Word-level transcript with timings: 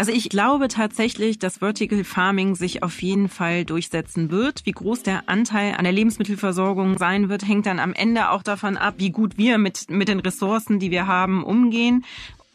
Also 0.00 0.12
ich 0.12 0.30
glaube 0.30 0.68
tatsächlich, 0.68 1.38
dass 1.38 1.58
Vertical 1.58 2.04
Farming 2.04 2.54
sich 2.54 2.82
auf 2.82 3.02
jeden 3.02 3.28
Fall 3.28 3.66
durchsetzen 3.66 4.30
wird. 4.30 4.64
Wie 4.64 4.72
groß 4.72 5.02
der 5.02 5.28
Anteil 5.28 5.74
an 5.74 5.84
der 5.84 5.92
Lebensmittelversorgung 5.92 6.96
sein 6.96 7.28
wird, 7.28 7.46
hängt 7.46 7.66
dann 7.66 7.78
am 7.78 7.92
Ende 7.92 8.30
auch 8.30 8.42
davon 8.42 8.78
ab, 8.78 8.94
wie 8.96 9.10
gut 9.10 9.36
wir 9.36 9.58
mit, 9.58 9.90
mit 9.90 10.08
den 10.08 10.20
Ressourcen, 10.20 10.78
die 10.78 10.90
wir 10.90 11.06
haben, 11.06 11.44
umgehen 11.44 12.06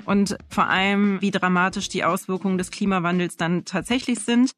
und 0.06 0.38
vor 0.50 0.68
allem, 0.68 1.22
wie 1.22 1.32
dramatisch 1.32 1.90
die 1.90 2.04
Auswirkungen 2.04 2.58
des 2.58 2.72
Klimawandels 2.72 3.38
dann 3.38 3.66
tatsächlich 3.66 4.20
sind. 4.22 4.52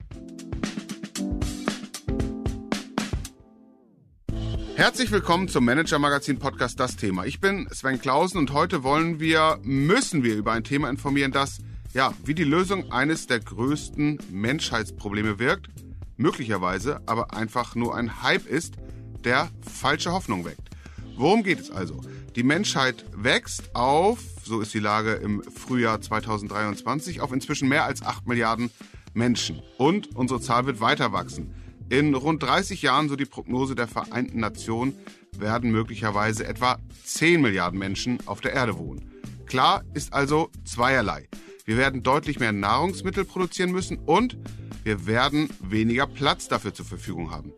Herzlich 4.78 5.09
willkommen 5.09 5.48
zum 5.48 5.66
Manager 5.66 5.98
Magazin 5.98 6.38
Podcast 6.38 6.80
Das 6.80 6.95
Thema. 6.98 7.26
Ich 7.26 7.40
bin 7.40 7.67
Sven 7.72 7.99
Klausen 7.99 8.38
und 8.38 8.54
heute 8.54 8.84
wollen 8.84 9.20
wir, 9.20 9.58
müssen 9.63 10.23
wir 10.23 10.36
über 10.36 10.52
ein 10.52 10.63
Thema 10.63 10.88
informieren, 10.91 11.31
das 11.31 11.58
ja, 11.95 12.13
wie 12.23 12.36
die 12.36 12.44
Lösung 12.44 12.91
eines 12.91 13.26
der 13.26 13.40
größten 13.40 14.20
Menschheitsprobleme 14.30 15.40
wirkt, 15.40 15.70
möglicherweise 16.17 17.02
aber 17.08 17.34
einfach 17.34 17.73
nur 17.73 17.95
ein 17.95 18.22
Hype 18.22 18.45
ist, 18.45 18.76
der 19.23 19.50
falsche 19.62 20.12
Hoffnung 20.12 20.45
weckt. 20.45 20.70
Worum 21.16 21.41
geht 21.41 21.59
es 21.59 21.72
also? 21.72 22.00
Die 22.36 22.44
Menschheit 22.44 23.03
wächst 23.16 23.75
auf, 23.75 24.20
so 24.44 24.62
ist 24.62 24.75
die 24.75 24.80
Lage 24.80 25.14
im 25.14 25.41
Frühjahr 25.41 26.02
2023, 26.02 27.22
auf 27.22 27.31
inzwischen 27.31 27.67
mehr 27.67 27.86
als 27.86 28.03
8 28.03 28.28
Milliarden 28.28 28.70
Menschen. 29.16 29.64
Und 29.80 30.16
unsere 30.16 30.39
Zahl 30.39 30.67
wird 30.67 30.81
weiter 30.81 31.14
wachsen. 31.14 31.52
In 31.90 32.14
rund 32.16 32.44
30 32.44 32.82
Jahren, 32.82 33.08
so 33.08 33.16
die 33.16 33.26
Prognose 33.26 33.73
der 33.73 33.88
Vereinten 33.88 34.41
Nationen, 34.41 34.94
werden 35.32 35.72
möglicherweise 35.72 36.45
etwa 36.45 36.78
10 37.05 37.41
Milliarden 37.41 37.80
Menschen 37.80 38.18
auf 38.26 38.41
der 38.41 38.52
Erde 38.52 38.78
wohnen. 38.78 39.09
Klar 39.45 39.86
ist 39.94 40.11
also 40.11 40.50
zweierlei. 40.66 41.30
Wir 41.64 41.78
werden 41.78 42.03
deutlich 42.03 42.39
mehr 42.39 42.52
Nahrungsmittel 42.52 43.23
produzieren 43.23 43.72
müssen 43.72 44.00
und 44.00 44.38
wir 44.84 45.08
werden 45.08 45.50
weniger 45.61 46.08
Platz 46.08 46.50
dafür 46.50 46.73
zur 46.73 46.86
Verfügung 46.86 47.31
haben. 47.31 47.53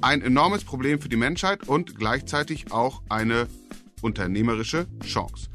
Ein 0.00 0.22
enormes 0.22 0.62
Problem 0.62 1.00
für 1.00 1.08
die 1.08 1.16
Menschheit 1.16 1.66
und 1.66 1.96
gleichzeitig 1.96 2.70
auch 2.70 3.02
eine 3.08 3.48
unternehmerische 4.00 4.86
Chance. 5.04 5.48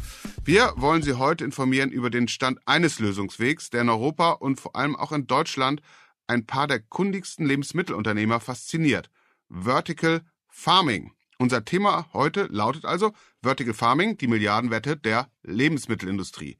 Wir 0.43 0.73
wollen 0.75 1.01
Sie 1.01 1.13
heute 1.13 1.45
informieren 1.45 1.91
über 1.91 2.09
den 2.09 2.27
Stand 2.27 2.59
eines 2.65 2.99
Lösungswegs, 2.99 3.69
der 3.69 3.81
in 3.81 3.89
Europa 3.89 4.31
und 4.31 4.59
vor 4.59 4.75
allem 4.75 4.95
auch 4.95 5.11
in 5.11 5.27
Deutschland 5.27 5.81
ein 6.27 6.45
paar 6.45 6.67
der 6.67 6.79
kundigsten 6.79 7.45
Lebensmittelunternehmer 7.45 8.39
fasziniert. 8.39 9.09
Vertical 9.49 10.21
Farming. 10.47 11.11
Unser 11.39 11.65
Thema 11.65 12.07
heute 12.13 12.47
lautet 12.49 12.85
also 12.85 13.13
Vertical 13.41 13.73
Farming, 13.73 14.17
die 14.17 14.27
Milliardenwette 14.27 14.97
der 14.97 15.29
Lebensmittelindustrie. 15.43 16.57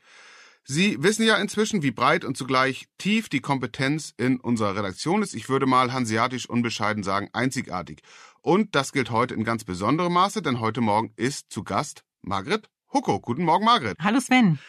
Sie 0.63 1.01
wissen 1.01 1.25
ja 1.25 1.38
inzwischen, 1.38 1.81
wie 1.81 1.91
breit 1.91 2.25
und 2.25 2.35
zugleich 2.35 2.88
tief 2.97 3.29
die 3.29 3.39
Kompetenz 3.39 4.13
in 4.17 4.39
unserer 4.39 4.75
Redaktion 4.75 5.21
ist. 5.21 5.33
Ich 5.33 5.47
würde 5.47 5.65
mal 5.65 5.93
hanseatisch 5.93 6.49
unbescheiden 6.49 7.03
sagen, 7.03 7.29
einzigartig. 7.31 8.01
Und 8.41 8.75
das 8.75 8.91
gilt 8.91 9.09
heute 9.09 9.33
in 9.33 9.45
ganz 9.45 9.63
besonderem 9.63 10.13
Maße, 10.13 10.41
denn 10.41 10.59
heute 10.59 10.81
Morgen 10.81 11.13
ist 11.15 11.51
zu 11.51 11.63
Gast 11.63 12.03
Margret 12.21 12.69
Hucko. 12.93 13.19
Guten 13.21 13.45
Morgen, 13.45 13.65
Margret. 13.65 13.97
Hallo 13.99 14.19
Sven. 14.19 14.59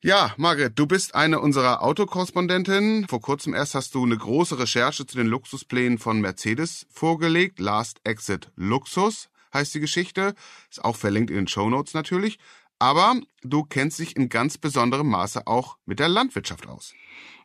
Ja, 0.00 0.32
Margret, 0.36 0.78
du 0.78 0.86
bist 0.86 1.16
eine 1.16 1.40
unserer 1.40 1.82
Autokorrespondentinnen. 1.82 3.08
Vor 3.08 3.20
kurzem 3.20 3.52
erst 3.52 3.74
hast 3.74 3.96
du 3.96 4.04
eine 4.04 4.16
große 4.16 4.56
Recherche 4.56 5.06
zu 5.06 5.16
den 5.16 5.26
Luxusplänen 5.26 5.98
von 5.98 6.20
Mercedes 6.20 6.86
vorgelegt. 6.88 7.58
Last 7.58 8.00
Exit 8.04 8.52
Luxus 8.54 9.28
heißt 9.52 9.74
die 9.74 9.80
Geschichte. 9.80 10.36
Ist 10.70 10.84
auch 10.84 10.94
verlinkt 10.94 11.30
in 11.30 11.36
den 11.36 11.48
Show 11.48 11.68
Notes 11.68 11.94
natürlich. 11.94 12.38
Aber 12.78 13.20
du 13.42 13.64
kennst 13.64 13.98
dich 13.98 14.14
in 14.14 14.28
ganz 14.28 14.56
besonderem 14.56 15.08
Maße 15.08 15.48
auch 15.48 15.78
mit 15.84 15.98
der 15.98 16.08
Landwirtschaft 16.08 16.68
aus. 16.68 16.94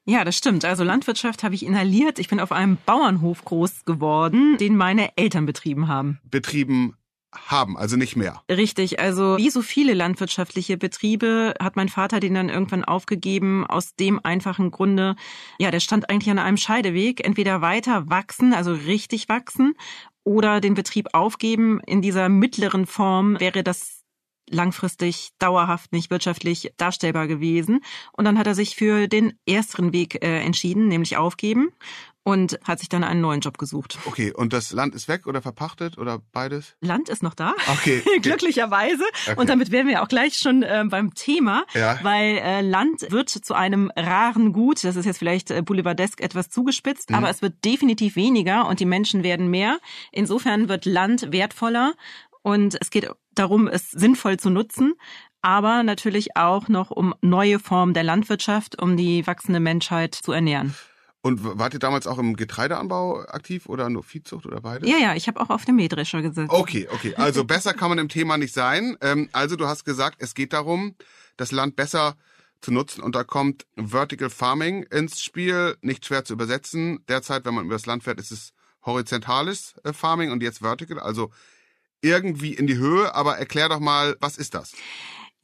Ja, 0.05 0.23
das 0.23 0.37
stimmt. 0.37 0.63
Also 0.63 0.83
Landwirtschaft 0.83 1.41
habe 1.41 1.55
ich 1.55 1.65
inhaliert. 1.65 2.19
Ich 2.19 2.27
bin 2.27 2.39
auf 2.39 2.51
einem 2.51 2.77
Bauernhof 2.85 3.45
groß 3.45 3.85
geworden, 3.85 4.57
den 4.59 4.77
meine 4.77 5.17
Eltern 5.17 5.47
betrieben 5.47 5.87
haben. 5.87 6.19
Betrieben 6.29 6.97
haben, 7.47 7.77
also 7.77 7.95
nicht 7.95 8.15
mehr. 8.15 8.41
Richtig, 8.49 8.99
also 8.99 9.37
wie 9.37 9.49
so 9.49 9.61
viele 9.61 9.93
landwirtschaftliche 9.93 10.77
Betriebe 10.77 11.53
hat 11.61 11.75
mein 11.75 11.89
Vater 11.89 12.19
den 12.19 12.33
dann 12.33 12.49
irgendwann 12.49 12.83
aufgegeben, 12.83 13.65
aus 13.65 13.95
dem 13.95 14.19
einfachen 14.23 14.71
Grunde, 14.71 15.15
ja, 15.59 15.71
der 15.71 15.79
stand 15.79 16.09
eigentlich 16.09 16.29
an 16.29 16.39
einem 16.39 16.57
Scheideweg, 16.57 17.25
entweder 17.25 17.61
weiter 17.61 18.09
wachsen, 18.09 18.53
also 18.53 18.73
richtig 18.73 19.29
wachsen, 19.29 19.75
oder 20.23 20.61
den 20.61 20.73
Betrieb 20.73 21.09
aufgeben. 21.13 21.81
In 21.85 22.01
dieser 22.01 22.29
mittleren 22.29 22.85
Form 22.85 23.39
wäre 23.39 23.63
das 23.63 24.03
langfristig 24.49 25.29
dauerhaft 25.39 25.93
nicht 25.93 26.11
wirtschaftlich 26.11 26.73
darstellbar 26.77 27.27
gewesen. 27.27 27.79
Und 28.11 28.25
dann 28.25 28.37
hat 28.37 28.47
er 28.47 28.55
sich 28.55 28.75
für 28.75 29.07
den 29.07 29.33
ersteren 29.45 29.93
Weg 29.93 30.23
äh, 30.23 30.41
entschieden, 30.41 30.87
nämlich 30.87 31.17
aufgeben 31.17 31.69
und 32.23 32.57
hat 32.63 32.79
sich 32.79 32.89
dann 32.89 33.03
einen 33.03 33.21
neuen 33.21 33.41
Job 33.41 33.57
gesucht. 33.57 33.99
Okay, 34.05 34.31
und 34.33 34.53
das 34.53 34.71
Land 34.71 34.95
ist 34.95 35.07
weg 35.07 35.27
oder 35.27 35.41
verpachtet 35.41 35.97
oder 35.97 36.19
beides? 36.31 36.75
Land 36.79 37.09
ist 37.09 37.21
noch 37.21 37.33
da. 37.33 37.53
Okay. 37.67 38.01
Glücklicherweise. 38.21 39.03
Okay. 39.27 39.39
Und 39.39 39.49
damit 39.49 39.71
wären 39.71 39.87
wir 39.87 40.01
auch 40.01 40.07
gleich 40.07 40.37
schon 40.37 40.63
äh, 40.63 40.83
beim 40.87 41.13
Thema, 41.13 41.65
ja. 41.73 41.99
weil 42.01 42.37
äh, 42.37 42.61
Land 42.61 43.11
wird 43.11 43.29
zu 43.29 43.53
einem 43.53 43.91
raren 43.95 44.53
Gut. 44.53 44.83
Das 44.83 44.95
ist 44.95 45.05
jetzt 45.05 45.17
vielleicht 45.17 45.51
äh, 45.51 45.61
boulevardesk 45.61 46.21
etwas 46.21 46.49
zugespitzt, 46.49 47.09
mhm. 47.09 47.17
aber 47.17 47.29
es 47.29 47.41
wird 47.41 47.65
definitiv 47.65 48.15
weniger 48.15 48.67
und 48.67 48.79
die 48.79 48.85
Menschen 48.85 49.23
werden 49.23 49.49
mehr. 49.49 49.79
Insofern 50.11 50.69
wird 50.69 50.85
Land 50.85 51.31
wertvoller 51.33 51.93
und 52.41 52.77
es 52.79 52.89
geht 52.89 53.09
darum, 53.35 53.67
es 53.67 53.91
sinnvoll 53.91 54.37
zu 54.37 54.49
nutzen, 54.49 54.93
aber 55.41 55.83
natürlich 55.83 56.37
auch 56.37 56.69
noch 56.69 56.89
um 56.89 57.13
neue 57.21 57.59
Formen 57.59 57.93
der 57.93 58.03
Landwirtschaft, 58.03 58.81
um 58.81 58.95
die 58.95 59.27
wachsende 59.27 59.59
Menschheit 59.59 60.15
zu 60.15 60.31
ernähren. 60.31 60.73
Und 61.25 61.57
wart 61.57 61.73
ihr 61.73 61.79
damals 61.79 62.05
auch 62.05 62.17
im 62.17 62.35
Getreideanbau 62.35 63.21
aktiv 63.21 63.67
oder 63.67 63.89
nur 63.89 64.03
Viehzucht 64.03 64.45
oder 64.45 64.59
beides? 64.59 64.89
Ja, 64.89 64.97
ja, 64.97 65.15
ich 65.15 65.29
habe 65.29 65.39
auch 65.39 65.49
auf 65.49 65.63
dem 65.63 65.77
Mähdrescher 65.77 66.21
gesessen. 66.21 66.49
Okay, 66.49 66.89
okay. 66.91 67.15
Also 67.15 67.43
besser 67.45 67.73
kann 67.73 67.87
man 67.87 67.97
im 67.97 68.09
Thema 68.09 68.37
nicht 68.37 68.53
sein. 68.53 68.97
Ähm, 68.99 69.29
also 69.31 69.55
du 69.55 69.65
hast 69.65 69.85
gesagt, 69.85 70.17
es 70.19 70.35
geht 70.35 70.51
darum, 70.51 70.95
das 71.37 71.53
Land 71.53 71.77
besser 71.77 72.17
zu 72.59 72.71
nutzen. 72.71 73.01
Und 73.01 73.15
da 73.15 73.23
kommt 73.23 73.65
Vertical 73.77 74.29
Farming 74.29 74.83
ins 74.83 75.21
Spiel. 75.21 75.77
Nicht 75.81 76.05
schwer 76.05 76.25
zu 76.25 76.33
übersetzen. 76.33 76.99
Derzeit, 77.07 77.45
wenn 77.45 77.53
man 77.53 77.65
über 77.65 77.75
das 77.75 77.85
Land 77.85 78.03
fährt, 78.03 78.19
ist 78.19 78.31
es 78.31 78.51
horizontales 78.85 79.75
äh, 79.85 79.93
Farming 79.93 80.29
und 80.29 80.43
jetzt 80.43 80.59
Vertical, 80.59 80.99
also 80.99 81.31
irgendwie 82.01 82.53
in 82.53 82.67
die 82.67 82.75
Höhe, 82.75 83.15
aber 83.15 83.37
erklär 83.37 83.69
doch 83.69 83.79
mal, 83.79 84.17
was 84.19 84.37
ist 84.37 84.55
das? 84.55 84.73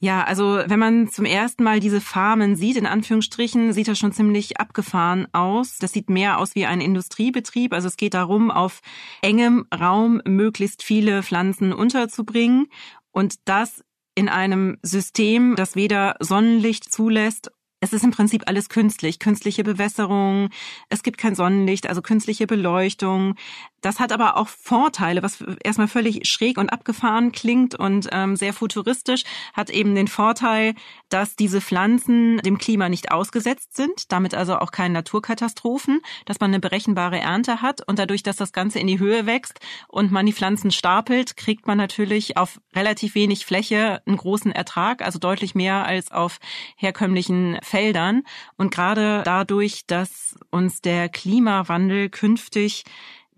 Ja, 0.01 0.23
also 0.23 0.61
wenn 0.65 0.79
man 0.79 1.09
zum 1.09 1.25
ersten 1.25 1.63
Mal 1.63 1.81
diese 1.81 1.99
Farmen 1.99 2.55
sieht, 2.55 2.77
in 2.77 2.85
Anführungsstrichen, 2.85 3.73
sieht 3.73 3.89
das 3.89 3.99
schon 3.99 4.13
ziemlich 4.13 4.57
abgefahren 4.57 5.27
aus. 5.33 5.77
Das 5.77 5.91
sieht 5.91 6.09
mehr 6.09 6.37
aus 6.39 6.55
wie 6.55 6.65
ein 6.65 6.79
Industriebetrieb. 6.79 7.73
Also 7.73 7.89
es 7.89 7.97
geht 7.97 8.13
darum, 8.13 8.49
auf 8.49 8.79
engem 9.21 9.67
Raum 9.77 10.21
möglichst 10.25 10.83
viele 10.83 11.21
Pflanzen 11.21 11.73
unterzubringen 11.73 12.67
und 13.11 13.35
das 13.43 13.83
in 14.15 14.29
einem 14.29 14.77
System, 14.83 15.55
das 15.57 15.75
weder 15.75 16.15
Sonnenlicht 16.19 16.91
zulässt 16.91 17.51
es 17.81 17.93
ist 17.93 18.03
im 18.03 18.11
Prinzip 18.11 18.43
alles 18.45 18.67
künstlich, 18.67 19.19
künstliche 19.19 19.63
Bewässerung, 19.63 20.49
es 20.89 21.01
gibt 21.01 21.17
kein 21.17 21.35
Sonnenlicht, 21.35 21.87
also 21.87 22.01
künstliche 22.01 22.45
Beleuchtung. 22.45 23.35
Das 23.81 23.99
hat 23.99 24.11
aber 24.11 24.37
auch 24.37 24.47
Vorteile, 24.47 25.23
was 25.23 25.43
erstmal 25.63 25.87
völlig 25.87 26.27
schräg 26.27 26.57
und 26.57 26.69
abgefahren 26.69 27.31
klingt 27.31 27.75
und 27.75 28.09
ähm, 28.11 28.35
sehr 28.35 28.53
futuristisch, 28.53 29.23
hat 29.53 29.69
eben 29.69 29.95
den 29.95 30.07
Vorteil, 30.07 30.75
dass 31.09 31.35
diese 31.35 31.61
Pflanzen 31.61 32.37
dem 32.39 32.57
Klima 32.57 32.89
nicht 32.89 33.11
ausgesetzt 33.11 33.75
sind, 33.75 34.11
damit 34.11 34.35
also 34.35 34.57
auch 34.57 34.71
keine 34.71 34.95
Naturkatastrophen, 34.95 36.01
dass 36.25 36.39
man 36.39 36.51
eine 36.51 36.59
berechenbare 36.59 37.19
Ernte 37.19 37.61
hat 37.61 37.87
und 37.87 37.99
dadurch, 37.99 38.23
dass 38.23 38.35
das 38.35 38.51
Ganze 38.51 38.79
in 38.79 38.87
die 38.87 38.99
Höhe 38.99 39.25
wächst 39.25 39.59
und 39.87 40.11
man 40.11 40.25
die 40.25 40.33
Pflanzen 40.33 40.71
stapelt, 40.71 41.37
kriegt 41.37 41.67
man 41.67 41.77
natürlich 41.77 42.37
auf 42.37 42.59
relativ 42.75 43.15
wenig 43.15 43.45
Fläche 43.45 44.01
einen 44.05 44.17
großen 44.17 44.51
Ertrag, 44.51 45.01
also 45.01 45.19
deutlich 45.19 45.55
mehr 45.55 45.85
als 45.85 46.11
auf 46.11 46.39
herkömmlichen 46.75 47.59
Feldern. 47.63 48.23
Und 48.57 48.71
gerade 48.71 49.21
dadurch, 49.23 49.85
dass 49.87 50.35
uns 50.51 50.81
der 50.81 51.09
Klimawandel 51.09 52.09
künftig 52.09 52.83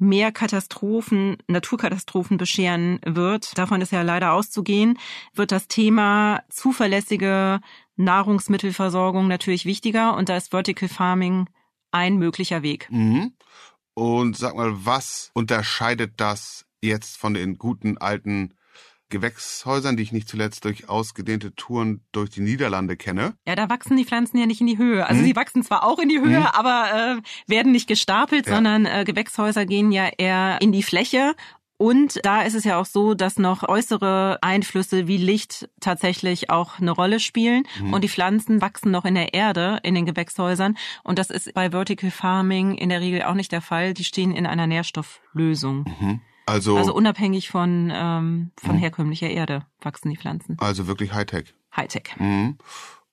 mehr 0.01 0.31
Katastrophen, 0.31 1.38
Naturkatastrophen 1.48 2.38
bescheren 2.38 3.00
wird, 3.06 3.57
davon 3.57 3.81
ist 3.81 3.92
ja 3.92 4.01
leider 4.01 4.33
auszugehen, 4.33 4.98
wird 5.33 5.51
das 5.51 5.68
Thema 5.68 6.44
zuverlässige 6.50 7.62
Nahrungsmittelversorgung 7.95 9.27
natürlich 9.27 9.65
wichtiger 9.65 10.18
und 10.18 10.27
da 10.27 10.38
ist 10.38 10.50
Vertical 10.50 10.89
Farming 10.89 11.48
ein 11.92 12.18
möglicher 12.18 12.63
Weg. 12.63 12.88
Mhm. 12.89 13.33
Und 13.94 14.38
sag 14.38 14.56
mal, 14.56 14.74
was 14.86 15.31
unterscheidet 15.33 16.13
das 16.18 16.65
jetzt 16.81 17.18
von 17.18 17.33
den 17.33 17.57
guten 17.57 17.98
alten 17.98 18.56
Gewächshäusern, 19.12 19.96
die 19.96 20.04
ich 20.04 20.12
nicht 20.12 20.28
zuletzt 20.28 20.66
durch 20.66 20.90
ausgedehnte 20.90 21.54
Touren 21.54 22.04
durch 22.12 22.31
die 22.31 22.42
Niederlande 22.42 22.98
kenne. 22.98 23.36
Ja, 23.46 23.56
da 23.56 23.69
wachsen 23.69 23.98
die 23.98 24.06
Pflanzen 24.06 24.40
ja 24.40 24.48
nicht 24.48 24.62
in 24.62 24.68
die 24.68 24.80
Höhe. 24.80 25.06
Also 25.06 25.19
hm. 25.19 25.28
sie 25.28 25.36
wachsen 25.36 25.62
zwar 25.62 25.84
auch 25.84 26.00
in 26.00 26.10
die 26.10 26.19
Höhe, 26.19 26.40
hm. 26.40 26.46
aber 26.48 27.19
äh, 27.19 27.52
werden 27.52 27.72
nicht 27.72 27.88
gestapelt, 27.88 28.48
ja. 28.48 28.56
sondern 28.56 28.88
äh, 28.88 29.04
Gewächshäuser 29.06 29.68
gehen 29.68 29.92
ja 29.92 30.10
eher 30.18 30.58
in 30.62 30.72
die 30.72 30.81
Fläche 30.81 31.36
Und 31.81 32.19
da 32.24 32.44
ist 32.44 32.54
es 32.54 32.63
ja 32.63 32.80
auch 32.80 32.86
so, 32.86 33.16
dass 33.16 33.40
noch 33.40 33.68
äußere 33.68 34.38
Einflüsse 34.42 35.08
wie 35.08 35.18
Licht 35.18 35.68
tatsächlich 35.80 36.52
auch 36.52 36.78
eine 36.78 36.92
Rolle 36.92 37.19
spielen. 37.19 37.63
Mhm. 37.80 37.94
Und 37.94 38.04
die 38.04 38.08
Pflanzen 38.08 38.62
wachsen 38.62 38.92
noch 38.92 39.04
in 39.04 39.16
der 39.16 39.34
Erde, 39.34 39.80
in 39.81 39.96
den 39.96 40.06
Gewächshäusern. 40.06 40.78
Und 41.04 41.18
das 41.18 41.31
ist 41.31 41.56
bei 41.56 41.72
Vertical 41.72 42.12
Farming 42.12 42.75
in 42.75 42.90
der 42.90 43.02
Regel 43.02 43.24
auch 43.24 43.34
nicht 43.34 43.52
der 43.52 43.62
Fall. 43.62 43.96
Die 43.96 44.04
stehen 44.04 44.31
in 44.31 44.46
einer 44.46 44.68
Nährstofflösung. 44.68 45.86
Mhm. 46.00 46.22
Also, 46.46 46.78
also 46.78 46.94
unabhängig 46.94 47.50
von, 47.50 47.92
ähm, 47.94 48.52
von 48.58 48.76
mhm. 48.76 48.80
herkömmlicher 48.80 49.30
Erde 49.30 49.66
wachsen 49.82 50.10
die 50.10 50.18
Pflanzen. 50.18 50.58
Also 50.60 50.88
wirklich 50.88 51.14
Hightech. 51.14 51.54
Hightech. 51.76 52.16
Mhm. 52.18 52.58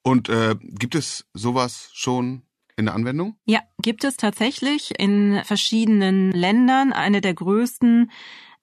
Und 0.03 0.29
äh, 0.29 0.57
gibt 0.61 0.95
es 0.95 1.27
sowas 1.35 1.91
schon 1.93 2.43
in 2.77 2.87
der 2.87 2.95
Anwendung? 2.95 3.37
Ja, 3.45 3.61
gibt 3.83 4.05
es 4.05 4.17
tatsächlich 4.17 4.99
in 4.99 5.41
verschiedenen 5.45 6.33
Ländern. 6.33 6.93
Eine 6.93 7.21
der 7.21 7.35
größten 7.35 8.11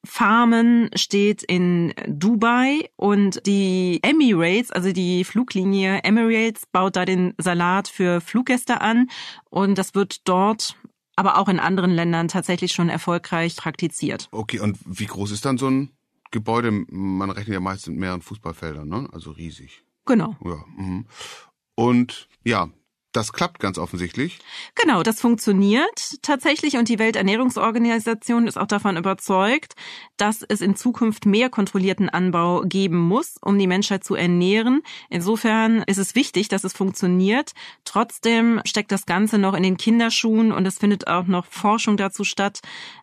Farmen 0.06 0.90
steht 0.96 1.44
in 1.44 1.94
Dubai 2.08 2.90
und 2.96 3.46
die 3.46 4.00
Emirates, 4.04 4.72
also 4.72 4.92
die 4.92 5.24
Fluglinie 5.24 6.00
Emirates, 6.04 6.66
baut 6.72 6.96
da 6.96 7.06
den 7.06 7.34
Salat 7.38 7.88
für 7.88 8.22
Fluggäste 8.22 8.82
an 8.82 9.10
und 9.50 9.78
das 9.78 9.96
wird 9.96 10.28
dort 10.28 10.78
aber 11.16 11.38
auch 11.38 11.48
in 11.48 11.60
anderen 11.60 11.92
Ländern 11.92 12.28
tatsächlich 12.28 12.74
schon 12.74 12.90
erfolgreich 12.90 13.56
praktiziert. 13.56 14.28
Okay, 14.32 14.60
und 14.60 14.78
wie 14.86 15.06
groß 15.06 15.32
ist 15.32 15.46
dann 15.46 15.58
so 15.58 15.68
ein 15.68 15.92
Gebäude? 16.32 16.72
Man 16.72 17.30
rechnet 17.30 17.54
ja 17.54 17.60
meist 17.60 17.88
mit 17.88 17.98
mehreren 17.98 18.22
Fußballfeldern, 18.22 18.88
ne? 18.88 19.08
Also 19.12 19.32
riesig. 19.32 19.84
Genau. 20.06 20.36
Ja. 20.44 20.64
Mh. 20.78 21.04
Und 21.76 22.28
ja, 22.44 22.70
das 23.16 23.34
klappt 23.34 23.60
ganz 23.60 23.78
offensichtlich. 23.78 24.40
Genau, 24.76 25.04
das 25.04 25.22
funktioniert 25.22 26.18
tatsächlich 26.22 26.78
und 26.78 26.90
die 26.90 27.00
Welternährungsorganisation 27.00 28.48
ist 28.48 28.58
auch 28.58 28.68
davon 28.68 28.98
überzeugt, 28.98 29.76
dass 30.18 30.42
es 30.42 30.62
in 30.62 30.76
Zukunft 30.76 31.26
mehr 31.26 31.50
kontrollierten 31.50 32.10
Anbau 32.10 32.62
geben 32.62 32.98
muss, 32.98 33.36
um 33.42 33.58
die 33.58 33.68
Menschheit 33.68 34.04
zu 34.04 34.16
ernähren. 34.16 34.82
Insofern 35.10 35.84
ist 35.84 35.98
es 35.98 36.16
wichtig, 36.16 36.48
dass 36.48 36.64
es 36.64 36.74
funktioniert. 36.74 37.54
Trotzdem 37.86 38.62
steckt 38.66 38.92
das 38.92 39.06
Ganze 39.06 39.38
noch 39.38 39.54
in 39.54 39.64
den 39.64 39.78
Kinderschuhen 39.78 40.52
und 40.52 40.66
es 40.66 40.78
findet 40.78 41.08
auch 41.08 41.28
noch 41.28 41.46
Forschung 41.46 41.98
dazu 41.98 42.24
statt. 42.24 42.62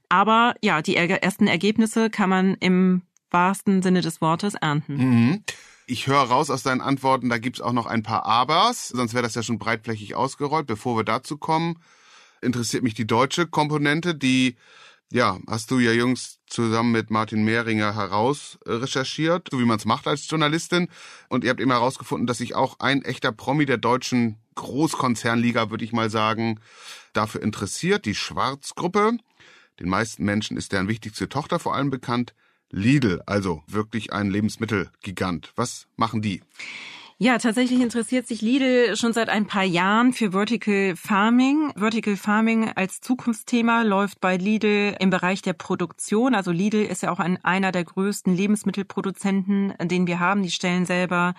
Aber 0.08 0.54
ja, 0.60 0.82
die 0.82 0.96
ersten 0.96 1.46
Ergebnisse 1.46 2.10
kann 2.10 2.28
man 2.28 2.54
im 2.60 3.02
wahrsten 3.30 3.82
Sinne 3.82 4.02
des 4.02 4.20
Wortes 4.20 4.54
ernten. 4.54 4.96
Mhm. 4.96 5.44
Ich 5.86 6.06
höre 6.06 6.22
raus 6.22 6.50
aus 6.50 6.62
deinen 6.62 6.80
Antworten, 6.80 7.28
da 7.28 7.38
gibt's 7.38 7.60
auch 7.60 7.72
noch 7.72 7.86
ein 7.86 8.02
paar 8.02 8.24
Abers, 8.24 8.88
sonst 8.88 9.14
wäre 9.14 9.22
das 9.22 9.34
ja 9.34 9.42
schon 9.42 9.58
breitflächig 9.58 10.14
ausgerollt. 10.14 10.66
Bevor 10.66 10.96
wir 10.96 11.04
dazu 11.04 11.36
kommen, 11.36 11.82
interessiert 12.40 12.84
mich 12.84 12.94
die 12.94 13.06
deutsche 13.06 13.46
Komponente, 13.46 14.14
die, 14.14 14.56
ja, 15.10 15.38
hast 15.48 15.70
du 15.70 15.80
ja 15.80 15.92
jüngst 15.92 16.40
zusammen 16.46 16.92
mit 16.92 17.10
Martin 17.10 17.44
Mehringer 17.44 17.96
heraus 17.96 18.58
recherchiert, 18.64 19.48
so 19.50 19.58
wie 19.58 19.64
man 19.64 19.78
es 19.78 19.84
macht 19.84 20.06
als 20.06 20.28
Journalistin. 20.28 20.88
Und 21.28 21.42
ihr 21.42 21.50
habt 21.50 21.60
eben 21.60 21.70
herausgefunden, 21.70 22.26
dass 22.26 22.38
sich 22.38 22.54
auch 22.54 22.78
ein 22.78 23.02
echter 23.02 23.32
Promi 23.32 23.66
der 23.66 23.78
deutschen 23.78 24.38
Großkonzernliga, 24.54 25.70
würde 25.70 25.84
ich 25.84 25.92
mal 25.92 26.10
sagen, 26.10 26.60
dafür 27.12 27.42
interessiert, 27.42 28.04
die 28.04 28.14
Schwarzgruppe. 28.14 29.16
Den 29.80 29.88
meisten 29.88 30.24
Menschen 30.24 30.56
ist 30.56 30.72
deren 30.72 30.88
wichtigste 30.88 31.28
Tochter 31.28 31.58
vor 31.58 31.74
allem 31.74 31.90
bekannt. 31.90 32.34
Lidl, 32.72 33.20
also 33.26 33.62
wirklich 33.68 34.12
ein 34.14 34.30
Lebensmittelgigant. 34.30 35.52
Was 35.56 35.86
machen 35.96 36.22
die? 36.22 36.40
Ja, 37.22 37.38
tatsächlich 37.38 37.80
interessiert 37.80 38.26
sich 38.26 38.42
Lidl 38.42 38.96
schon 38.96 39.12
seit 39.12 39.28
ein 39.28 39.46
paar 39.46 39.62
Jahren 39.62 40.12
für 40.12 40.32
Vertical 40.32 40.96
Farming. 40.96 41.72
Vertical 41.76 42.16
Farming 42.16 42.72
als 42.74 43.00
Zukunftsthema 43.00 43.82
läuft 43.82 44.20
bei 44.20 44.36
Lidl 44.36 44.96
im 44.98 45.10
Bereich 45.10 45.40
der 45.40 45.52
Produktion. 45.52 46.34
Also 46.34 46.50
Lidl 46.50 46.82
ist 46.82 47.04
ja 47.04 47.12
auch 47.12 47.20
ein, 47.20 47.38
einer 47.44 47.70
der 47.70 47.84
größten 47.84 48.34
Lebensmittelproduzenten, 48.34 49.72
den 49.82 50.08
wir 50.08 50.18
haben. 50.18 50.42
Die 50.42 50.50
stellen 50.50 50.84
selber 50.84 51.34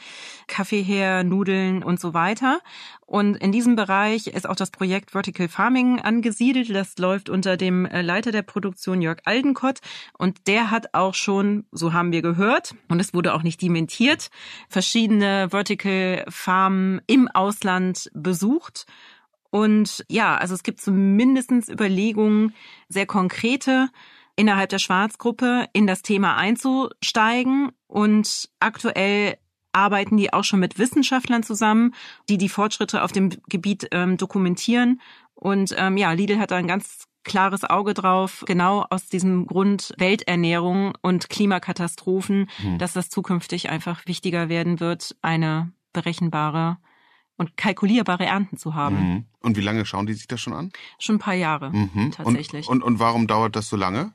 Kaffee 0.48 0.82
her, 0.84 1.26
Nudeln 1.26 1.84
und 1.84 2.00
so 2.00 2.14
weiter. 2.14 2.62
Und 3.06 3.36
in 3.36 3.52
diesem 3.52 3.76
Bereich 3.76 4.28
ist 4.28 4.48
auch 4.48 4.56
das 4.56 4.72
Projekt 4.72 5.12
Vertical 5.12 5.50
Farming 5.50 6.00
angesiedelt. 6.00 6.74
Das 6.74 6.98
läuft 6.98 7.30
unter 7.30 7.58
dem 7.58 7.86
äh, 7.86 8.02
Leiter 8.02 8.32
der 8.32 8.42
Produktion 8.42 9.02
Jörg 9.02 9.20
Aldenkott. 9.26 9.80
Und 10.18 10.48
der 10.48 10.72
hat 10.72 10.94
auch 10.94 11.14
schon, 11.14 11.66
so 11.74 11.92
haben 11.92 12.14
wir 12.14 12.22
gehört, 12.22 12.74
und 12.88 13.02
es 13.02 13.14
wurde 13.14 13.34
auch 13.34 13.44
nicht 13.44 13.62
dementiert, 13.62 14.30
verschiedene 14.70 15.50
Vertical 15.52 15.73
Vertical 15.74 16.26
Farmen 16.30 17.02
im 17.08 17.28
Ausland 17.28 18.10
besucht. 18.14 18.86
Und 19.50 20.04
ja, 20.10 20.36
also 20.38 20.54
es 20.56 20.64
gibt 20.64 20.82
zumindest 20.82 21.52
Überlegungen, 21.70 22.54
sehr 22.90 23.06
konkrete 23.06 23.90
innerhalb 24.36 24.70
der 24.70 24.80
Schwarzgruppe 24.80 25.68
in 25.74 25.86
das 25.86 26.02
Thema 26.02 26.36
einzusteigen. 26.38 27.72
Und 27.88 28.50
aktuell 28.60 29.38
arbeiten 29.72 30.18
die 30.18 30.34
auch 30.34 30.44
schon 30.44 30.60
mit 30.60 30.80
Wissenschaftlern 30.80 31.44
zusammen, 31.44 31.94
die 32.30 32.38
die 32.38 32.50
Fortschritte 32.50 33.04
auf 33.04 33.12
dem 33.12 33.30
Gebiet 33.48 33.88
ähm, 33.92 34.18
dokumentieren. 34.18 35.02
Und 35.36 35.76
ähm, 35.78 35.98
ja, 35.98 36.12
Lidl 36.14 36.40
hat 36.40 36.52
da 36.52 36.56
ein 36.56 36.68
ganz 36.68 37.06
klares 37.24 37.64
Auge 37.64 37.94
drauf, 37.94 38.44
genau 38.46 38.86
aus 38.90 39.08
diesem 39.08 39.46
Grund 39.48 39.94
Welternährung 39.98 40.94
und 41.02 41.30
Klimakatastrophen, 41.30 42.50
mhm. 42.62 42.78
dass 42.78 42.94
das 42.94 43.10
zukünftig 43.10 43.70
einfach 43.70 44.06
wichtiger 44.06 44.50
werden 44.50 44.80
wird, 44.80 45.16
eine 45.22 45.72
berechenbare 45.94 46.78
und 47.38 47.58
kalkulierbare 47.58 48.26
Ernten 48.26 48.58
zu 48.58 48.76
haben. 48.76 48.96
Mhm. 48.96 49.26
Und 49.42 49.58
wie 49.58 49.62
lange 49.62 49.86
schauen 49.86 50.06
die 50.06 50.14
sich 50.14 50.28
das 50.28 50.40
schon 50.40 50.54
an? 50.54 50.72
Schon 51.00 51.16
ein 51.16 51.20
paar 51.20 51.34
Jahre, 51.34 51.72
mhm. 51.72 52.12
tatsächlich. 52.12 52.68
Und, 52.68 52.84
und, 52.84 52.94
und 52.94 53.00
warum 53.00 53.28
dauert 53.28 53.56
das 53.56 53.70
so 53.70 53.76
lange? 53.76 54.14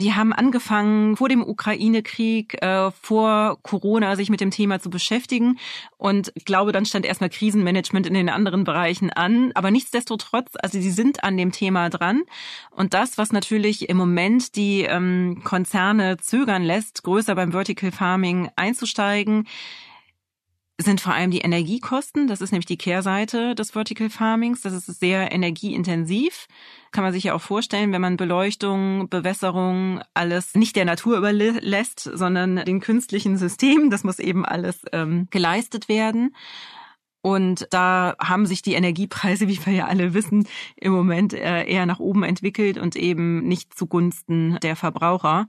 Die 0.00 0.14
haben 0.14 0.32
angefangen, 0.32 1.16
vor 1.16 1.28
dem 1.28 1.42
Ukraine-Krieg, 1.42 2.62
äh, 2.62 2.92
vor 2.92 3.58
Corona 3.62 4.14
sich 4.14 4.30
mit 4.30 4.40
dem 4.40 4.52
Thema 4.52 4.78
zu 4.78 4.90
beschäftigen. 4.90 5.58
Und 5.96 6.30
ich 6.36 6.44
glaube, 6.44 6.70
dann 6.70 6.86
stand 6.86 7.04
erstmal 7.04 7.30
Krisenmanagement 7.30 8.06
in 8.06 8.14
den 8.14 8.28
anderen 8.28 8.62
Bereichen 8.62 9.10
an. 9.10 9.50
Aber 9.54 9.72
nichtsdestotrotz, 9.72 10.52
also 10.62 10.80
sie 10.80 10.92
sind 10.92 11.24
an 11.24 11.36
dem 11.36 11.50
Thema 11.50 11.90
dran. 11.90 12.22
Und 12.70 12.94
das, 12.94 13.18
was 13.18 13.32
natürlich 13.32 13.88
im 13.88 13.96
Moment 13.96 14.54
die 14.54 14.82
ähm, 14.82 15.40
Konzerne 15.42 16.16
zögern 16.18 16.62
lässt, 16.62 17.02
größer 17.02 17.34
beim 17.34 17.50
Vertical 17.50 17.90
Farming 17.90 18.50
einzusteigen, 18.54 19.48
sind 20.80 21.00
vor 21.00 21.12
allem 21.12 21.32
die 21.32 21.40
Energiekosten. 21.40 22.28
Das 22.28 22.40
ist 22.40 22.52
nämlich 22.52 22.66
die 22.66 22.78
Kehrseite 22.78 23.54
des 23.56 23.72
Vertical 23.72 24.10
Farmings. 24.10 24.62
Das 24.62 24.72
ist 24.72 24.86
sehr 24.86 25.32
energieintensiv. 25.32 26.46
Kann 26.92 27.02
man 27.02 27.12
sich 27.12 27.24
ja 27.24 27.34
auch 27.34 27.40
vorstellen, 27.40 27.92
wenn 27.92 28.00
man 28.00 28.16
Beleuchtung, 28.16 29.08
Bewässerung, 29.08 30.00
alles 30.14 30.54
nicht 30.54 30.76
der 30.76 30.84
Natur 30.84 31.18
überlässt, 31.18 32.00
sondern 32.00 32.56
den 32.64 32.80
künstlichen 32.80 33.36
Systemen. 33.36 33.90
Das 33.90 34.04
muss 34.04 34.20
eben 34.20 34.46
alles 34.46 34.82
ähm, 34.92 35.26
geleistet 35.30 35.88
werden. 35.88 36.34
Und 37.20 37.66
da 37.70 38.14
haben 38.20 38.46
sich 38.46 38.62
die 38.62 38.74
Energiepreise, 38.74 39.48
wie 39.48 39.64
wir 39.66 39.72
ja 39.72 39.86
alle 39.86 40.14
wissen, 40.14 40.46
im 40.76 40.92
Moment 40.92 41.34
äh, 41.34 41.64
eher 41.64 41.86
nach 41.86 41.98
oben 41.98 42.22
entwickelt 42.22 42.78
und 42.78 42.94
eben 42.94 43.46
nicht 43.48 43.76
zugunsten 43.76 44.58
der 44.62 44.76
Verbraucher. 44.76 45.48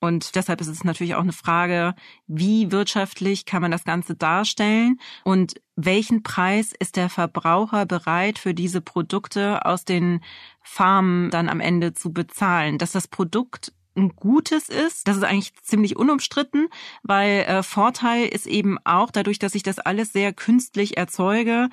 Und 0.00 0.36
deshalb 0.36 0.60
ist 0.60 0.68
es 0.68 0.84
natürlich 0.84 1.14
auch 1.14 1.22
eine 1.22 1.32
Frage, 1.32 1.94
wie 2.26 2.70
wirtschaftlich 2.70 3.46
kann 3.46 3.62
man 3.62 3.70
das 3.70 3.84
Ganze 3.84 4.14
darstellen 4.14 5.00
und 5.24 5.60
welchen 5.74 6.22
Preis 6.22 6.72
ist 6.78 6.96
der 6.96 7.08
Verbraucher 7.08 7.86
bereit 7.86 8.38
für 8.38 8.54
diese 8.54 8.80
Produkte 8.80 9.64
aus 9.64 9.84
den 9.84 10.20
Farmen 10.62 11.30
dann 11.30 11.48
am 11.48 11.60
Ende 11.60 11.94
zu 11.94 12.12
bezahlen, 12.12 12.78
dass 12.78 12.92
das 12.92 13.08
Produkt 13.08 13.72
ein 13.98 14.14
gutes 14.14 14.68
ist. 14.68 15.08
Das 15.08 15.16
ist 15.16 15.24
eigentlich 15.24 15.54
ziemlich 15.62 15.96
unumstritten, 15.96 16.68
weil 17.02 17.40
äh, 17.40 17.62
Vorteil 17.62 18.26
ist 18.26 18.46
eben 18.46 18.78
auch 18.84 19.10
dadurch, 19.10 19.38
dass 19.38 19.54
ich 19.54 19.62
das 19.62 19.78
alles 19.78 20.12
sehr 20.12 20.32
künstlich 20.32 20.96
erzeuge, 20.96 21.68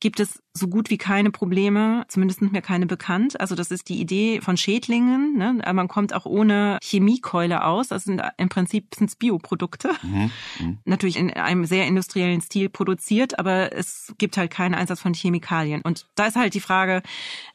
gibt 0.00 0.18
es 0.18 0.42
so 0.52 0.66
gut 0.66 0.90
wie 0.90 0.98
keine 0.98 1.30
Probleme, 1.30 2.04
zumindest 2.08 2.42
nicht 2.42 2.52
mehr 2.52 2.62
keine 2.62 2.86
bekannt. 2.86 3.38
Also 3.40 3.54
das 3.54 3.70
ist 3.70 3.88
die 3.88 4.00
Idee 4.00 4.40
von 4.40 4.56
Schädlingen. 4.56 5.36
Ne? 5.36 5.60
Man 5.72 5.88
kommt 5.88 6.14
auch 6.14 6.26
ohne 6.26 6.78
Chemiekeule 6.82 7.64
aus. 7.64 7.88
Das 7.88 8.04
sind 8.04 8.20
im 8.36 8.48
Prinzip 8.48 8.94
sind's 8.94 9.16
Bioprodukte. 9.16 9.92
Mhm. 10.02 10.30
Mhm. 10.58 10.78
Natürlich 10.84 11.16
in 11.16 11.30
einem 11.30 11.66
sehr 11.66 11.86
industriellen 11.86 12.40
Stil 12.40 12.68
produziert, 12.68 13.38
aber 13.38 13.72
es 13.72 14.12
gibt 14.18 14.36
halt 14.36 14.50
keinen 14.50 14.74
Einsatz 14.74 15.00
von 15.00 15.14
Chemikalien. 15.14 15.82
Und 15.82 16.06
da 16.14 16.26
ist 16.26 16.36
halt 16.36 16.54
die 16.54 16.60
Frage, 16.60 17.02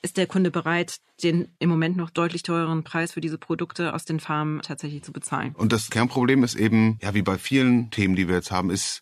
ist 0.01 0.17
der 0.17 0.27
Kunde 0.27 0.51
bereit, 0.51 0.97
den 1.23 1.47
im 1.59 1.69
Moment 1.69 1.97
noch 1.97 2.11
deutlich 2.11 2.43
teureren 2.43 2.83
Preis 2.83 3.13
für 3.13 3.21
diese 3.21 3.37
Produkte 3.37 3.93
aus 3.93 4.05
den 4.05 4.19
Farmen 4.19 4.61
tatsächlich 4.61 5.03
zu 5.03 5.11
bezahlen? 5.11 5.55
Und 5.57 5.71
das 5.73 5.89
Kernproblem 5.89 6.43
ist 6.43 6.55
eben, 6.55 6.99
ja, 7.01 7.13
wie 7.13 7.23
bei 7.23 7.37
vielen 7.37 7.89
Themen, 7.89 8.15
die 8.15 8.27
wir 8.27 8.35
jetzt 8.35 8.51
haben, 8.51 8.69
ist 8.69 9.01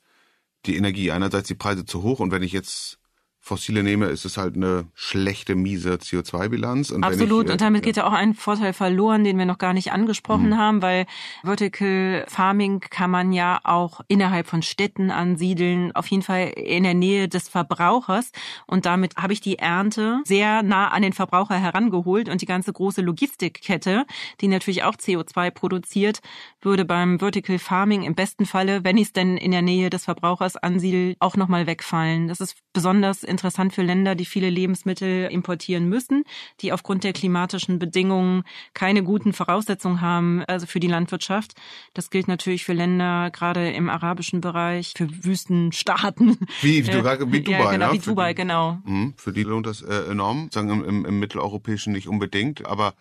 die 0.66 0.78
Energie. 0.78 1.12
Einerseits 1.12 1.48
die 1.48 1.56
Preise 1.56 1.86
zu 1.86 2.04
hoch 2.04 2.20
und 2.20 2.32
wenn 2.32 2.44
ich 2.44 2.54
jetzt 2.54 3.00
Fossile 3.46 3.84
nehme, 3.84 4.06
ist 4.06 4.24
es 4.24 4.38
halt 4.38 4.56
eine 4.56 4.86
schlechte, 4.94 5.56
miese 5.56 5.96
CO2-Bilanz. 5.96 6.94
Absolut. 6.94 7.48
Ich, 7.48 7.52
und 7.52 7.60
damit 7.60 7.84
geht 7.84 7.98
ja 7.98 8.08
auch 8.08 8.14
ein 8.14 8.36
Vorteil 8.36 8.72
verloren, 8.72 9.26
den 9.26 9.38
wir 9.38 9.46
noch 9.46 9.58
gar 9.58 9.74
nicht 9.74 9.92
angesprochen 9.92 10.52
mhm. 10.52 10.58
haben, 10.58 10.82
weil 10.82 11.06
Vertical 11.44 12.24
Farming 12.30 12.80
kann 12.80 13.12
man 13.12 13.34
ja 13.34 13.60
auch 13.66 14.00
innerhalb 14.08 14.48
von 14.48 14.62
Städten 14.62 15.12
ansiedeln, 15.12 15.94
auf 15.94 16.08
jeden 16.08 16.24
Fall 16.24 16.54
in 16.56 16.84
der 16.84 16.94
Nähe 16.94 17.28
des 17.28 17.50
Verbrauchers. 17.50 18.32
Und 18.66 18.86
damit 18.86 19.18
habe 19.18 19.34
ich 19.34 19.42
die 19.42 19.60
Ernte 19.60 20.22
sehr 20.24 20.64
nah 20.64 20.88
an 20.88 21.02
den 21.02 21.12
Verbraucher 21.12 21.58
herangeholt 21.58 22.30
und 22.30 22.42
die 22.42 22.46
ganze 22.46 22.72
große 22.72 23.02
Logistikkette, 23.02 24.06
die 24.40 24.48
natürlich 24.48 24.84
auch 24.84 24.96
CO2 24.96 25.52
produziert, 25.52 26.22
würde 26.62 26.86
beim 26.86 27.20
Vertical 27.20 27.60
Farming 27.60 28.04
im 28.04 28.16
besten 28.16 28.46
Falle, 28.46 28.86
wenn 28.86 28.96
ich 28.96 29.08
es 29.08 29.14
denn 29.14 29.36
in 29.36 29.52
der 29.52 29.62
Nähe 29.62 29.90
des 29.90 30.06
Verbrauchers 30.06 30.56
ansiedel, 30.56 31.18
auch 31.20 31.36
nochmal 31.36 31.68
wegfallen. 31.68 32.30
Das 32.30 32.40
ist 32.40 32.56
besonders 32.72 33.26
interessant 33.34 33.74
für 33.74 33.82
Länder, 33.82 34.16
die 34.16 34.26
viele 34.26 34.50
Lebensmittel 34.50 35.28
importieren 35.30 35.90
müssen, 35.90 36.24
die 36.62 36.72
aufgrund 36.72 37.04
der 37.04 37.12
klimatischen 37.12 37.80
Bedingungen 37.80 38.44
keine 38.74 39.04
guten 39.04 39.34
Voraussetzungen 39.34 40.00
haben, 40.00 40.44
also 40.46 40.66
für 40.66 40.80
die 40.80 40.88
Landwirtschaft. 40.88 41.56
Das 41.94 42.10
gilt 42.10 42.30
natürlich 42.30 42.64
für 42.64 42.74
Länder 42.74 43.30
gerade 43.32 43.72
im 43.72 43.90
arabischen 43.90 44.40
Bereich, 44.40 44.94
für 44.96 45.10
Wüstenstaaten. 45.26 46.38
Wie, 46.62 46.88
wie, 46.88 46.92
äh, 46.92 47.32
wie 47.32 47.42
Dubai, 47.42 47.60
ja, 47.60 47.72
genau, 47.72 47.88
ne? 47.88 47.94
wie 47.94 48.00
Dubai, 48.00 48.34
die, 48.34 48.36
genau. 48.36 48.78
Mh, 48.86 49.14
für 49.18 49.34
die 49.34 49.44
lohnt 49.44 49.66
das 49.66 49.82
äh, 49.82 50.12
enorm, 50.12 50.50
sagen 50.54 50.70
im, 50.70 50.86
im, 50.86 51.06
im 51.06 51.20
mitteleuropäischen 51.20 51.92
nicht 51.92 52.08
unbedingt, 52.08 52.66
aber 52.66 52.94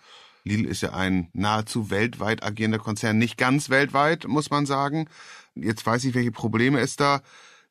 Lidl 0.44 0.64
ist 0.64 0.82
ja 0.82 0.92
ein 0.92 1.28
nahezu 1.32 1.90
weltweit 1.90 2.42
agierender 2.42 2.78
Konzern, 2.78 3.18
nicht 3.18 3.36
ganz 3.36 3.70
weltweit, 3.70 4.26
muss 4.26 4.50
man 4.50 4.66
sagen. 4.66 5.08
Jetzt 5.54 5.86
weiß 5.86 6.04
ich, 6.04 6.14
welche 6.14 6.32
Probleme 6.32 6.80
es 6.80 6.96
da 6.96 7.22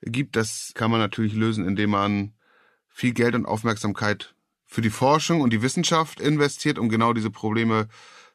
gibt. 0.02 0.36
Das 0.36 0.72
kann 0.74 0.92
man 0.92 1.00
natürlich 1.00 1.34
lösen, 1.34 1.68
indem 1.68 1.92
man 1.92 2.34
viel 2.94 3.14
Geld 3.14 3.36
und 3.36 3.46
Aufmerksamkeit 3.46 4.34
für 4.66 4.82
die 4.82 4.90
Forschung 4.90 5.42
und 5.42 5.52
die 5.52 5.62
Wissenschaft 5.62 6.20
investiert, 6.20 6.80
um 6.80 6.90
genau 6.90 7.14
diese 7.14 7.30
Probleme 7.30 7.88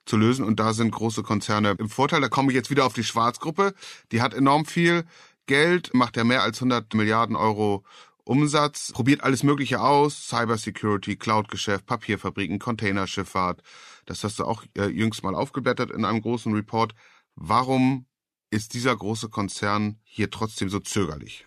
zu 0.05 0.17
lösen. 0.17 0.45
Und 0.45 0.61
da 0.61 0.73
sind 0.73 0.91
große 0.93 1.23
Konzerne 1.23 1.75
im 1.79 1.89
Vorteil. 1.89 2.21
Da 2.21 2.29
komme 2.29 2.51
ich 2.51 2.57
jetzt 2.57 2.71
wieder 2.71 2.87
auf 2.87 2.93
die 2.93 3.05
Schwarzgruppe. 3.05 3.75
Die 4.13 4.23
hat 4.23 4.35
enorm 4.35 4.67
viel 4.67 5.05
Geld, 5.47 5.95
macht 5.95 6.17
ja 6.17 6.25
mehr 6.25 6.43
als 6.43 6.59
100 6.59 6.93
Milliarden 6.95 7.37
Euro 7.37 7.85
Umsatz, 8.25 8.93
probiert 8.93 9.23
alles 9.23 9.45
Mögliche 9.45 9.81
aus. 9.81 10.29
Cybersecurity, 10.29 11.17
Cloud-Geschäft, 11.17 11.87
Papierfabriken, 11.87 12.59
Containerschifffahrt. 12.59 13.63
Das 14.05 14.25
hast 14.25 14.39
du 14.39 14.45
auch 14.45 14.65
äh, 14.77 14.87
jüngst 14.87 15.23
mal 15.23 15.35
aufgeblättert 15.35 15.91
in 15.91 16.05
einem 16.05 16.23
großen 16.23 16.53
Report. 16.53 16.95
Warum 17.37 18.07
ist 18.51 18.75
dieser 18.75 18.97
große 18.97 19.29
Konzern 19.29 20.01
hier 20.03 20.31
trotzdem 20.31 20.69
so 20.69 20.81
zögerlich? 20.81 21.47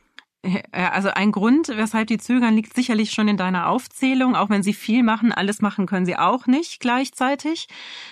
Also 0.72 1.10
ein 1.10 1.34
Grund, 1.34 1.68
weshalb 1.68 2.08
die 2.08 2.18
zögern, 2.18 2.56
liegt 2.56 2.74
sicherlich 2.74 3.12
schon 3.12 3.28
in 3.28 3.36
deiner 3.36 3.68
Aufzählung. 3.68 4.36
Auch 4.36 4.50
wenn 4.50 4.64
sie 4.64 4.74
viel 4.74 5.04
machen, 5.04 5.34
alles 5.34 5.62
machen 5.62 5.86
können 5.86 6.06
sie 6.06 6.16
auch 6.16 6.48
nicht 6.48 6.80
gleichzeitig. 6.80 7.68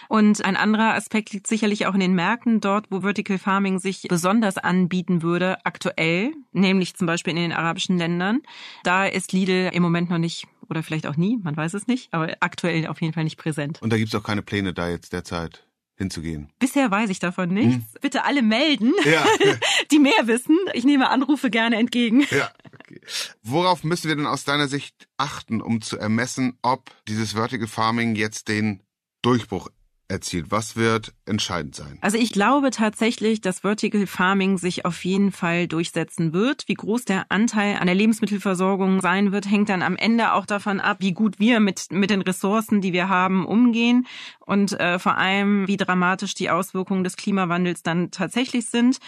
Und 0.10 0.44
ein 0.44 0.58
anderer 0.58 0.94
Aspekt 0.96 1.32
liegt 1.32 1.48
sicherlich 1.48 1.86
auch 1.86 1.94
in 1.94 2.02
den 2.02 2.14
Märkten, 2.14 2.60
dort, 2.60 2.88
wo 2.90 3.00
Vertical 3.00 3.38
Farming 3.38 3.80
sich 3.80 4.04
besonders 4.10 4.58
anbieten 4.58 5.22
würde, 5.22 5.58
aktuell, 5.64 6.34
nämlich 6.52 6.96
zum 6.96 7.08
Beispiel 7.08 7.32
in 7.32 7.38
den 7.38 7.54
arabischen 7.54 7.98
Ländern. 7.98 8.42
Da 8.84 9.06
ist 9.06 9.32
Lidl 9.32 9.70
im 9.72 9.82
Moment 9.82 10.10
noch 10.10 10.18
nicht 10.18 10.48
oder 10.70 10.84
vielleicht 10.84 11.08
auch 11.08 11.16
nie, 11.16 11.38
man 11.42 11.56
weiß 11.56 11.74
es 11.76 11.88
nicht, 11.88 12.14
aber 12.14 12.36
aktuell 12.42 12.88
auf 12.88 13.02
jeden 13.02 13.14
Fall 13.14 13.24
nicht 13.24 13.38
präsent. 13.38 13.82
Und 13.82 13.92
da 13.92 13.98
gibt 13.98 14.10
es 14.10 14.16
auch 14.16 14.24
keine 14.24 14.42
Pläne 14.42 14.74
da 14.74 14.90
jetzt 14.90 15.14
derzeit 15.14 15.67
hinzugehen? 15.98 16.50
Bisher 16.60 16.90
weiß 16.90 17.10
ich 17.10 17.20
davon 17.20 17.50
nichts. 17.50 17.74
Hm. 17.74 18.00
Bitte 18.02 18.24
alle 18.24 18.42
melden, 18.42 18.94
ja. 19.04 19.26
die 19.92 20.00
mehr 20.00 20.26
wissen. 20.28 20.58
Ich 20.74 20.86
nehme 20.86 21.10
Anrufe 21.10 21.50
gerne 21.50 21.78
entgegen. 21.78 22.26
Ja. 22.32 22.52
Okay. 22.80 23.02
Worauf 23.44 23.84
müssen 23.84 24.08
wir 24.08 24.16
denn 24.16 24.28
aus 24.28 24.44
deiner 24.44 24.68
Sicht 24.68 25.08
achten, 25.18 25.62
um 25.62 25.82
zu 25.82 25.98
ermessen, 25.98 26.58
ob 26.62 26.92
dieses 27.08 27.34
Vertical 27.34 27.68
Farming 27.68 28.16
jetzt 28.16 28.48
den 28.48 28.82
Durchbruch 29.22 29.70
erzielt? 30.08 30.52
Was 30.52 30.76
wird 30.76 31.14
entscheidend 31.26 31.76
sein? 31.76 31.98
Also 32.02 32.18
ich 32.18 32.32
glaube 32.32 32.72
tatsächlich, 32.72 33.42
dass 33.42 33.60
Vertical 33.60 34.08
Farming 34.08 34.58
sich 34.58 34.86
auf 34.86 35.04
jeden 35.04 35.32
Fall 35.32 35.68
durchsetzen 35.68 36.34
wird. 36.34 36.68
Wie 36.68 36.74
groß 36.74 37.06
der 37.06 37.26
Anteil 37.30 37.78
an 37.78 37.88
der 37.88 37.96
Lebensmittelversorgung 37.96 39.02
sein 39.02 39.32
wird, 39.32 39.50
hängt 39.50 39.70
dann 39.70 39.82
am 39.82 39.98
Ende 39.98 40.34
auch 40.34 40.46
davon 40.46 40.80
ab, 40.80 40.98
wie 41.00 41.14
gut 41.14 41.40
wir 41.40 41.60
mit, 41.60 41.92
mit 41.92 42.10
den 42.10 42.22
Ressourcen, 42.22 42.82
die 42.82 42.94
wir 42.94 43.10
haben, 43.10 43.46
umgehen 43.46 44.08
und 44.40 44.80
äh, 44.80 44.98
vor 44.98 45.18
allem, 45.18 45.68
wie 45.68 45.78
dramatisch 45.78 46.34
die 46.34 46.50
Auswirkungen 46.50 47.04
des 47.04 47.18
Klimawandels 47.18 47.84
dann 47.84 48.12
tatsächlich 48.12 48.68
sind. 48.68 49.00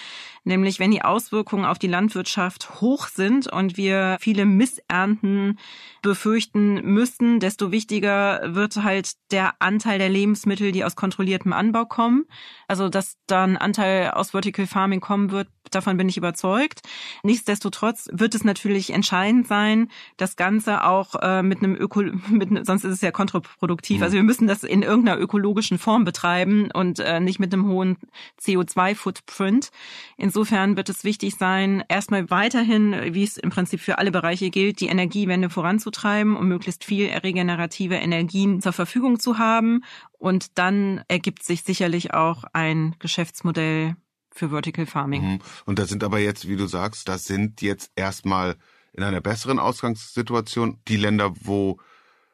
Nämlich, 0.44 0.80
wenn 0.80 0.92
die 0.92 1.02
Auswirkungen 1.02 1.66
auf 1.66 1.80
die 1.80 1.88
Landwirtschaft 1.88 2.82
hoch 2.82 3.08
sind 3.08 3.48
und 3.48 3.78
wir 3.78 4.18
viele 4.20 4.46
Missernten 4.46 5.60
befürchten 6.02 6.82
müssen, 6.84 7.40
desto 7.40 7.72
wichtiger 7.72 8.42
wird 8.56 8.84
halt 8.84 9.12
der 9.32 9.54
Anteil 9.60 10.00
der 10.00 10.10
Lebensmittel, 10.10 10.72
die 10.72 10.84
aus 10.90 10.96
kontrolliertem 10.96 11.54
Anbau 11.54 11.86
kommen. 11.86 12.26
Also, 12.68 12.90
dass 12.90 13.18
da 13.28 13.44
ein 13.44 13.58
Anteil 13.58 14.12
aus 14.12 14.32
Vertical 14.32 14.66
Farming 14.66 15.02
kommen 15.02 15.30
wird, 15.30 15.48
davon 15.70 15.98
bin 15.98 16.10
ich 16.10 16.18
überzeugt. 16.18 16.82
Nichtsdestotrotz 17.24 18.10
wird 18.12 18.34
es 18.34 18.44
natürlich 18.44 18.92
entscheidend 18.92 19.48
sein, 19.48 19.90
das 20.18 20.36
Ganze 20.36 20.84
auch 20.84 21.14
äh, 21.22 21.44
mit 21.44 21.60
einem 21.60 21.76
Öko, 21.76 22.02
mit, 22.30 22.66
sonst 22.66 22.84
ist 22.84 22.94
es 22.94 23.02
ja 23.02 23.12
kontraproduktiv. 23.12 23.98
Mhm. 23.98 24.04
Also 24.04 24.16
wir 24.16 24.24
müssen 24.24 24.48
das 24.48 24.64
in 24.64 24.82
irgendeiner 24.82 25.20
ökologischen 25.20 25.78
Form 25.78 26.06
betreiben 26.06 26.70
und 26.74 27.00
äh, 27.00 27.20
nicht 27.20 27.40
mit 27.40 27.54
einem 27.54 27.68
hohen 27.68 27.98
CO2-Footprint. 28.42 29.70
Insofern 30.18 30.76
wird 30.76 30.90
es 30.90 31.04
wichtig 31.04 31.36
sein, 31.36 31.84
erstmal 31.88 32.30
weiterhin, 32.32 33.14
wie 33.14 33.24
es 33.24 33.38
im 33.38 33.52
Prinzip 33.52 33.80
für 33.80 34.00
alle 34.00 34.12
Bereiche 34.12 34.50
gilt, 34.50 34.80
die 34.80 34.88
Energiewende 34.88 35.50
voranzutreiben, 35.50 36.36
um 36.36 36.48
möglichst 36.48 36.84
viel 36.84 37.10
regenerative 37.10 37.96
Energien 37.96 38.62
zur 38.62 38.74
Verfügung 38.74 39.20
zu 39.20 39.38
haben. 39.38 39.84
Und 40.20 40.58
dann 40.58 41.04
ergibt 41.08 41.44
sich 41.44 41.64
sicherlich 41.64 42.14
auch 42.14 42.44
ein 42.54 42.96
Geschäftsmodell 43.00 43.96
für 44.32 44.50
Vertical 44.50 44.86
Farming. 44.86 45.34
Mhm. 45.34 45.40
Und 45.66 45.80
da 45.80 45.86
sind 45.86 46.04
aber 46.04 46.20
jetzt, 46.20 46.48
wie 46.48 46.58
du 46.58 46.68
sagst, 46.68 47.08
das 47.08 47.26
sind 47.26 47.62
jetzt 47.62 47.92
erstmal 47.96 48.58
in 48.94 49.04
einer 49.04 49.22
besseren 49.22 49.60
Ausgangssituation 49.60 50.80
die 50.88 50.98
Länder, 50.98 51.34
wo 51.42 51.80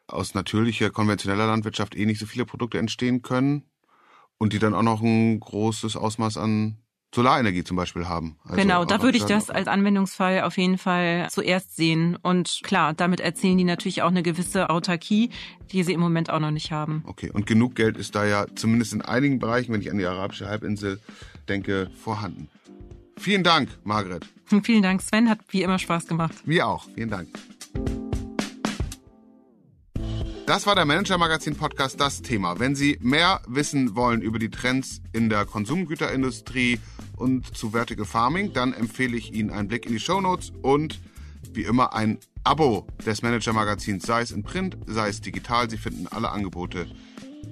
aus 0.07 0.33
natürlicher, 0.33 0.89
konventioneller 0.89 1.47
Landwirtschaft 1.47 1.95
eh 1.95 2.05
nicht 2.05 2.19
so 2.19 2.25
viele 2.25 2.45
Produkte 2.45 2.79
entstehen 2.79 3.21
können 3.21 3.69
und 4.37 4.53
die 4.53 4.59
dann 4.59 4.73
auch 4.73 4.83
noch 4.83 5.01
ein 5.01 5.39
großes 5.39 5.95
Ausmaß 5.95 6.37
an 6.37 6.77
Solarenergie 7.15 7.63
zum 7.63 7.77
Beispiel 7.77 8.07
haben. 8.07 8.35
Also 8.43 8.61
genau, 8.61 8.85
da 8.85 9.01
würde 9.01 9.17
ich 9.17 9.23
das 9.23 9.49
als 9.49 9.67
Anwendungsfall 9.67 10.41
auf 10.41 10.57
jeden 10.57 10.77
Fall 10.77 11.27
zuerst 11.31 11.75
sehen. 11.75 12.17
Und 12.21 12.59
klar, 12.63 12.93
damit 12.93 13.21
erzielen 13.21 13.57
die 13.57 13.63
natürlich 13.63 14.01
auch 14.01 14.09
eine 14.09 14.21
gewisse 14.21 14.69
Autarkie, 14.69 15.31
die 15.71 15.83
sie 15.83 15.93
im 15.93 16.01
Moment 16.01 16.29
auch 16.29 16.39
noch 16.39 16.51
nicht 16.51 16.71
haben. 16.71 17.03
Okay, 17.07 17.31
und 17.31 17.47
genug 17.47 17.75
Geld 17.75 17.97
ist 17.97 18.15
da 18.15 18.25
ja 18.25 18.45
zumindest 18.53 18.93
in 18.93 19.01
einigen 19.01 19.39
Bereichen, 19.39 19.73
wenn 19.73 19.81
ich 19.81 19.89
an 19.89 19.97
die 19.97 20.05
arabische 20.05 20.47
Halbinsel 20.47 20.99
denke, 21.47 21.89
vorhanden. 22.03 22.49
Vielen 23.17 23.43
Dank, 23.43 23.69
Margret. 23.83 24.25
Vielen 24.63 24.83
Dank, 24.83 25.01
Sven. 25.01 25.29
Hat 25.29 25.39
wie 25.49 25.63
immer 25.63 25.79
Spaß 25.79 26.07
gemacht. 26.07 26.45
Mir 26.45 26.67
auch. 26.67 26.85
Vielen 26.95 27.09
Dank. 27.09 27.29
Das 30.45 30.67
war 30.67 30.75
der 30.75 30.85
Manager 30.85 31.17
Magazin 31.17 31.55
Podcast 31.55 31.99
Das 31.99 32.21
Thema. 32.21 32.59
Wenn 32.59 32.75
Sie 32.75 32.99
mehr 33.01 33.41
wissen 33.47 33.95
wollen 33.95 34.21
über 34.21 34.37
die 34.37 34.51
Trends 34.51 35.01
in 35.11 35.27
der 35.27 35.45
Konsumgüterindustrie 35.45 36.79
und 37.17 37.55
zu 37.55 37.71
Vertical 37.71 38.05
Farming, 38.05 38.53
dann 38.53 38.73
empfehle 38.73 39.17
ich 39.17 39.33
Ihnen 39.33 39.49
einen 39.49 39.67
Blick 39.67 39.85
in 39.85 39.93
die 39.93 39.99
Show 39.99 40.21
Notes 40.21 40.51
und 40.61 40.99
wie 41.53 41.63
immer 41.63 41.93
ein 41.93 42.19
Abo 42.43 42.85
des 43.05 43.21
Manager 43.21 43.53
Magazins, 43.53 44.05
sei 44.05 44.21
es 44.21 44.31
in 44.31 44.43
Print, 44.43 44.77
sei 44.85 45.09
es 45.09 45.21
digital. 45.21 45.69
Sie 45.69 45.77
finden 45.77 46.07
alle 46.07 46.29
Angebote 46.29 46.87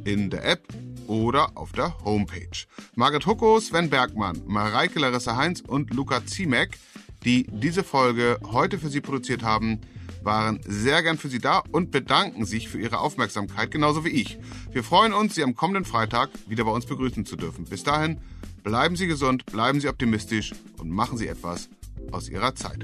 in 0.06 0.30
der 0.30 0.46
App 0.46 0.68
oder 1.08 1.58
auf 1.58 1.72
der 1.72 1.98
Homepage. 2.04 2.66
Margret 2.96 3.26
Hucko, 3.26 3.60
Sven 3.60 3.90
Bergmann, 3.90 4.42
Mareike 4.46 5.00
Larissa 5.00 5.36
Heinz 5.36 5.62
und 5.62 5.94
Luca 5.94 6.26
Ziemek, 6.26 6.78
die 7.24 7.48
diese 7.50 7.84
Folge 7.84 8.40
heute 8.52 8.78
für 8.78 8.90
Sie 8.90 9.02
produziert 9.02 9.44
haben, 9.44 9.80
waren 10.24 10.60
sehr 10.66 11.04
gern 11.04 11.18
für 11.18 11.30
Sie 11.30 11.40
da 11.40 11.64
und 11.72 11.92
bedanken 11.92 12.46
sich 12.46 12.70
für 12.70 12.80
Ihre 12.80 13.00
Aufmerksamkeit, 13.00 13.72
genauso 13.72 14.06
wie 14.06 14.10
ich. 14.10 14.38
Wir 14.72 14.84
freuen 14.84 15.14
uns, 15.14 15.36
Sie 15.36 15.44
am 15.44 15.56
kommenden 15.56 15.86
Freitag 15.86 16.30
wieder 16.48 16.64
bei 16.64 16.72
uns 16.72 16.86
begrüßen 16.86 17.26
zu 17.26 17.36
dürfen. 17.36 17.66
Bis 17.66 17.84
dahin, 17.84 18.20
bleiben 18.64 18.96
Sie 18.96 19.08
gesund, 19.08 19.46
bleiben 19.46 19.80
Sie 19.80 19.88
optimistisch 19.88 20.54
und 20.78 20.90
machen 20.90 21.18
Sie 21.18 21.28
etwas 21.28 21.70
aus 22.12 22.30
Ihrer 22.30 22.56
Zeit. 22.56 22.84